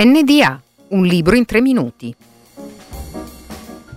NDA, 0.00 0.62
un 0.90 1.04
libro 1.04 1.34
in 1.34 1.44
tre 1.44 1.60
minuti. 1.60 2.14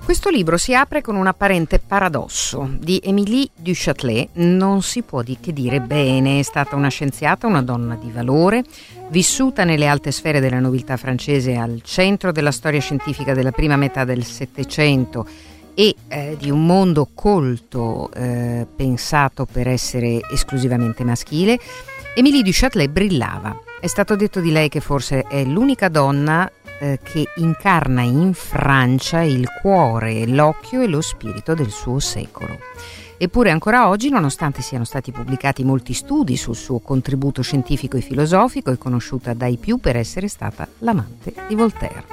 Questo 0.04 0.30
libro 0.32 0.58
si 0.58 0.74
apre 0.74 1.00
con 1.02 1.16
un 1.16 1.28
apparente 1.28 1.78
paradosso. 1.78 2.68
Di 2.80 3.00
Émilie 3.04 3.50
du 3.56 3.72
Châtelet 3.72 4.30
non 4.34 4.82
si 4.82 5.04
può 5.04 5.22
di 5.22 5.38
che 5.40 5.54
dire 5.54 5.80
bene, 5.80 6.40
è 6.40 6.42
stata 6.42 6.76
una 6.76 6.88
scienziata, 6.88 7.46
una 7.46 7.62
donna 7.62 7.94
di 7.98 8.10
valore, 8.10 8.64
vissuta 9.10 9.64
nelle 9.64 9.86
alte 9.86 10.12
sfere 10.12 10.40
della 10.40 10.60
nobiltà 10.60 10.98
francese 10.98 11.56
al 11.56 11.82
centro 11.84 12.32
della 12.32 12.52
storia 12.52 12.80
scientifica 12.80 13.36
della 13.36 13.52
prima 13.52 13.76
metà 13.76 14.04
del 14.04 14.24
Settecento 14.26 15.28
e 15.76 15.94
eh, 16.08 16.36
di 16.40 16.50
un 16.50 16.66
mondo 16.66 17.10
colto 17.14 18.10
eh, 18.14 18.66
pensato 18.76 19.46
per 19.46 19.68
essere 19.68 20.20
esclusivamente 20.32 21.04
maschile, 21.04 21.60
Émilie 22.16 22.42
du 22.42 22.50
Châtelet 22.52 22.90
brillava 22.90 23.56
è 23.82 23.88
stato 23.88 24.16
detto 24.16 24.42
di 24.42 24.52
lei 24.52 24.70
che 24.70 24.80
forse 24.80 25.24
è 25.24 25.44
l'unica 25.44 25.90
donna 25.90 26.50
eh, 26.80 27.00
che 27.02 27.26
incarna 27.38 28.04
in 28.04 28.32
Francia 28.36 29.22
il 29.22 29.48
cuore, 29.60 30.28
l'occhio 30.28 30.82
e 30.82 30.88
lo 30.88 31.02
spirito 31.02 31.56
del 31.56 31.72
suo 31.72 31.98
secolo. 31.98 32.60
Eppure 33.18 33.50
ancora 33.50 33.90
oggi, 33.90 34.10
nonostante 34.10 34.62
siano 34.62 34.84
stati 34.84 35.12
pubblicati 35.12 35.64
molti 35.64 35.94
studi 35.94 36.38
sul 36.38 36.56
suo 36.56 36.78
contributo 36.78 37.42
scientifico 37.42 37.98
e 37.98 38.02
filosofico, 38.02 38.70
è 38.70 38.78
conosciuta 38.78 39.34
dai 39.34 39.58
più 39.58 39.78
per 39.78 39.96
essere 39.96 40.28
stata 40.28 40.68
l'amante 40.80 41.34
di 41.48 41.56
Voltaire. 41.56 42.06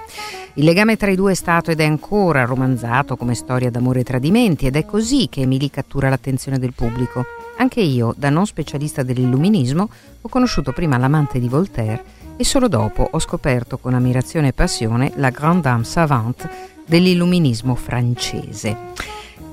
Il 0.54 0.64
legame 0.64 0.96
tra 0.96 1.10
i 1.10 1.16
due 1.16 1.32
è 1.32 1.34
stato 1.34 1.70
ed 1.70 1.80
è 1.80 1.84
ancora 1.84 2.46
romanzato 2.46 3.16
come 3.16 3.34
storia 3.34 3.70
d'amore 3.70 4.00
e 4.00 4.04
tradimenti 4.04 4.66
ed 4.66 4.76
è 4.76 4.86
così 4.86 5.28
che 5.30 5.42
Emily 5.42 5.68
cattura 5.68 6.08
l'attenzione 6.08 6.58
del 6.58 6.72
pubblico. 6.72 7.26
Anche 7.60 7.80
io, 7.80 8.14
da 8.16 8.30
non 8.30 8.46
specialista 8.46 9.02
dell'illuminismo, 9.02 9.88
ho 10.20 10.28
conosciuto 10.28 10.72
prima 10.72 10.96
l'amante 10.96 11.40
di 11.40 11.48
Voltaire 11.48 12.04
e 12.36 12.44
solo 12.44 12.68
dopo 12.68 13.08
ho 13.10 13.18
scoperto 13.18 13.78
con 13.78 13.94
ammirazione 13.94 14.48
e 14.48 14.52
passione 14.52 15.12
la 15.16 15.30
grande 15.30 15.62
dame 15.62 15.82
savante 15.82 16.48
dell'illuminismo 16.86 17.74
francese. 17.74 18.76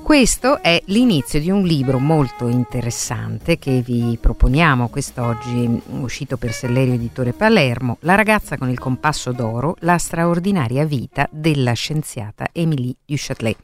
Questo 0.06 0.62
è 0.62 0.80
l'inizio 0.86 1.40
di 1.40 1.50
un 1.50 1.64
libro 1.64 1.98
molto 1.98 2.46
interessante 2.46 3.58
che 3.58 3.82
vi 3.84 4.16
proponiamo 4.20 4.86
quest'oggi, 4.86 5.82
uscito 5.98 6.36
per 6.36 6.52
Sellerio 6.52 6.94
Editore 6.94 7.32
Palermo, 7.32 7.96
La 8.02 8.14
ragazza 8.14 8.56
con 8.56 8.70
il 8.70 8.78
compasso 8.78 9.32
d'oro, 9.32 9.74
la 9.80 9.98
straordinaria 9.98 10.84
vita 10.84 11.28
della 11.32 11.72
scienziata 11.72 12.50
Émilie 12.52 12.94
du 13.04 13.16
Châtelet. 13.16 13.56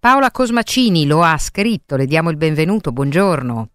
Paola 0.00 0.30
Cosmacini 0.30 1.04
lo 1.04 1.22
ha 1.22 1.36
scritto, 1.36 1.96
le 1.96 2.06
diamo 2.06 2.30
il 2.30 2.38
benvenuto, 2.38 2.90
buongiorno. 2.90 3.68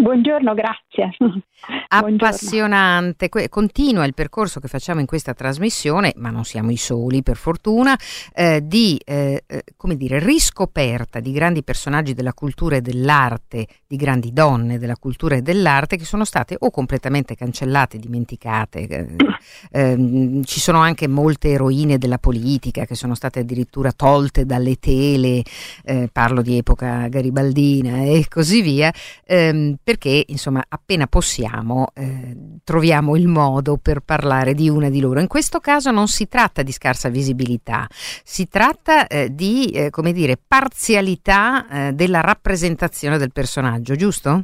Buongiorno, 0.00 0.54
grazie. 0.54 1.10
Appassionante, 1.88 3.28
continua 3.48 4.04
il 4.04 4.14
percorso 4.14 4.60
che 4.60 4.68
facciamo 4.68 5.00
in 5.00 5.06
questa 5.06 5.34
trasmissione, 5.34 6.12
ma 6.16 6.30
non 6.30 6.44
siamo 6.44 6.70
i 6.70 6.76
soli 6.76 7.24
per 7.24 7.36
fortuna, 7.36 7.98
eh, 8.32 8.60
di 8.62 9.00
eh, 9.04 9.42
eh, 9.44 9.64
come 9.76 9.96
dire, 9.96 10.20
riscoperta 10.20 11.18
di 11.18 11.32
grandi 11.32 11.64
personaggi 11.64 12.14
della 12.14 12.32
cultura 12.32 12.76
e 12.76 12.80
dell'arte, 12.80 13.66
di 13.88 13.96
grandi 13.96 14.32
donne 14.32 14.78
della 14.78 14.96
cultura 14.96 15.34
e 15.34 15.42
dell'arte 15.42 15.96
che 15.96 16.04
sono 16.04 16.24
state 16.24 16.54
o 16.56 16.70
completamente 16.70 17.34
cancellate, 17.34 17.98
dimenticate. 17.98 18.86
Eh, 18.86 19.16
ehm, 19.72 20.44
ci 20.44 20.60
sono 20.60 20.78
anche 20.78 21.08
molte 21.08 21.48
eroine 21.48 21.98
della 21.98 22.18
politica 22.18 22.84
che 22.84 22.94
sono 22.94 23.16
state 23.16 23.40
addirittura 23.40 23.90
tolte 23.90 24.46
dalle 24.46 24.76
tele, 24.76 25.42
eh, 25.84 26.08
parlo 26.12 26.40
di 26.40 26.56
epoca 26.56 27.08
garibaldina 27.08 28.04
e 28.04 28.26
così 28.28 28.62
via 28.62 28.92
ehm, 29.24 29.78
perché 29.88 30.22
insomma 30.26 30.62
appena 30.68 31.06
possiamo 31.06 31.86
eh, 31.94 32.58
troviamo 32.62 33.16
il 33.16 33.26
modo 33.26 33.78
per 33.82 34.00
parlare 34.00 34.52
di 34.52 34.68
una 34.68 34.90
di 34.90 35.00
loro. 35.00 35.18
In 35.18 35.28
questo 35.28 35.60
caso 35.60 35.90
non 35.90 36.08
si 36.08 36.28
tratta 36.28 36.62
di 36.62 36.72
scarsa 36.72 37.08
visibilità, 37.08 37.86
si 37.88 38.48
tratta 38.48 39.06
eh, 39.06 39.34
di 39.34 39.70
eh, 39.70 39.88
come 39.88 40.12
dire 40.12 40.36
parzialità 40.36 41.66
eh, 41.88 41.92
della 41.94 42.20
rappresentazione 42.20 43.16
del 43.16 43.32
personaggio, 43.32 43.94
giusto? 43.94 44.42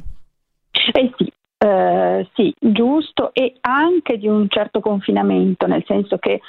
Eh 0.71 1.13
sì, 1.15 1.31
Uh, 1.57 2.27
sì, 2.35 2.53
giusto 2.59 3.33
e 3.33 3.55
anche 3.61 4.17
di 4.17 4.27
un 4.27 4.47
certo 4.49 4.81
confinamento, 4.81 5.65
nel 5.65 5.83
senso 5.87 6.17
che 6.17 6.41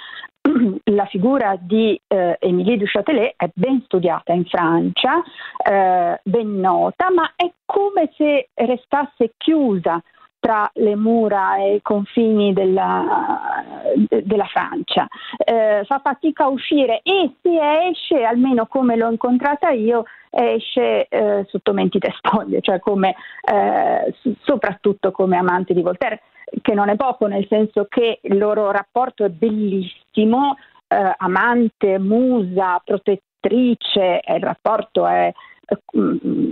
la 0.84 1.06
figura 1.06 1.56
di 1.60 2.00
eh, 2.06 2.36
Émilie 2.40 2.76
du 2.76 2.84
Châtelet 2.86 3.34
è 3.36 3.50
ben 3.54 3.82
studiata 3.84 4.32
in 4.32 4.44
Francia, 4.44 5.22
eh, 5.56 6.20
ben 6.22 6.60
nota, 6.60 7.10
ma 7.10 7.32
è 7.36 7.50
come 7.64 8.10
se 8.16 8.48
restasse 8.54 9.32
chiusa 9.36 10.02
tra 10.38 10.70
le 10.74 10.94
mura 10.94 11.56
e 11.56 11.76
i 11.76 11.82
confini 11.82 12.52
della, 12.52 13.64
della 14.06 14.44
Francia. 14.44 15.08
Eh, 15.38 15.82
fa 15.84 16.00
fatica 16.04 16.44
a 16.44 16.48
uscire 16.48 17.00
e 17.02 17.32
se 17.42 17.88
esce, 17.88 18.22
almeno 18.22 18.66
come 18.66 18.96
l'ho 18.96 19.10
incontrata 19.10 19.70
io, 19.70 20.04
esce 20.30 21.08
eh, 21.08 21.44
sotto 21.48 21.72
mentite 21.72 22.12
spoglie, 22.16 22.60
cioè 22.60 22.78
come, 22.78 23.16
eh, 23.42 24.14
soprattutto 24.42 25.10
come 25.10 25.36
amante 25.36 25.74
di 25.74 25.82
Voltaire 25.82 26.20
che 26.62 26.74
non 26.74 26.88
è 26.88 26.96
poco, 26.96 27.26
nel 27.26 27.46
senso 27.48 27.86
che 27.88 28.20
il 28.22 28.38
loro 28.38 28.70
rapporto 28.70 29.24
è 29.24 29.28
bellissimo, 29.28 30.56
eh, 30.88 31.14
amante, 31.16 31.98
musa, 31.98 32.80
protettrice, 32.84 34.20
il 34.26 34.42
rapporto 34.42 35.06
è 35.06 35.32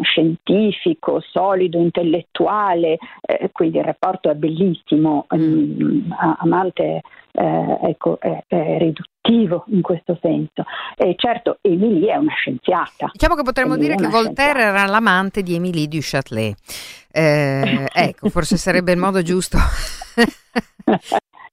scientifico, 0.03 1.21
solido, 1.21 1.79
intellettuale, 1.79 2.99
eh, 3.21 3.51
quindi 3.53 3.79
il 3.79 3.85
rapporto 3.85 4.31
è 4.31 4.35
bellissimo, 4.35 5.27
mm. 5.35 5.41
mm 5.41 6.13
amante 6.39 7.03
eh, 7.37 7.79
ecco, 7.83 8.19
è, 8.21 8.45
è, 8.47 8.79
riduttivo 8.79 9.65
in 9.69 9.83
questo 9.83 10.19
senso. 10.21 10.65
E 10.97 11.15
certo 11.17 11.59
Émilie 11.61 12.13
è 12.13 12.17
una 12.17 12.33
scienziata. 12.33 13.11
Diciamo 13.13 13.35
che 13.35 13.43
potremmo 13.43 13.75
Emilie 13.75 13.97
dire 13.97 14.07
che 14.07 14.11
Voltaire 14.11 14.61
scienziata. 14.61 14.79
era 14.79 14.91
l'amante 14.91 15.43
di 15.43 15.55
Émilie 15.55 15.89
du 15.89 15.99
Châtelet. 16.01 16.57
Eh, 17.11 17.89
ecco, 17.93 18.29
forse 18.29 18.57
sarebbe 18.57 18.93
il 18.93 18.99
modo 18.99 19.23
giusto. 19.23 19.59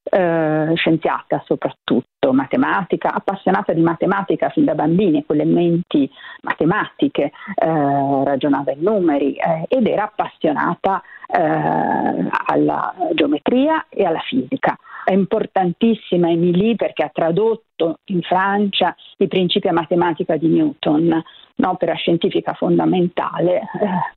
eh, 0.03 0.71
scienziata 0.75 1.41
soprattutto, 1.45 2.09
matematica, 2.31 3.13
appassionata 3.13 3.73
di 3.73 3.81
matematica 3.81 4.49
fin 4.49 4.65
da 4.65 4.75
bambini, 4.75 5.25
con 5.25 5.35
le 5.35 5.45
menti 5.45 6.09
matematiche, 6.43 7.23
eh, 7.23 8.23
ragionava 8.23 8.71
in 8.71 8.81
numeri 8.81 9.33
eh, 9.33 9.65
ed 9.67 9.87
era 9.87 10.03
appassionata 10.03 11.01
eh, 11.27 12.29
alla 12.45 12.93
geometria 13.13 13.85
e 13.89 14.05
alla 14.05 14.19
fisica. 14.19 14.77
È 15.03 15.13
importantissima 15.13 16.29
Emily 16.29 16.75
perché 16.75 17.03
ha 17.03 17.09
tradotto 17.11 17.97
in 18.05 18.21
Francia 18.21 18.95
i 19.17 19.27
principi 19.27 19.67
a 19.67 19.73
matematica 19.73 20.37
di 20.37 20.47
Newton, 20.47 21.23
un'opera 21.55 21.93
scientifica 21.95 22.53
fondamentale. 22.53 23.61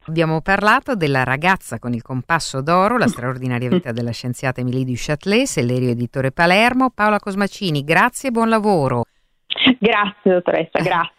Abbiamo 0.06 0.40
parlato 0.40 0.94
della 0.94 1.24
ragazza 1.24 1.78
con 1.78 1.92
il 1.92 2.02
compasso 2.02 2.62
d'oro, 2.62 2.98
la 2.98 3.08
straordinaria 3.08 3.68
vita 3.68 3.92
della 3.92 4.12
scienziata 4.12 4.60
Emilie 4.60 4.84
du 4.84 4.94
Châtelet, 4.94 5.46
Sellerio 5.46 5.90
Editore 5.90 6.32
Palermo. 6.32 6.90
Paola 6.94 7.18
Cosmacini, 7.18 7.84
grazie 7.84 8.28
e 8.28 8.32
buon 8.32 8.48
lavoro. 8.48 9.04
Grazie 9.78 10.32
dottoressa, 10.32 10.80
grazie. 10.80 11.12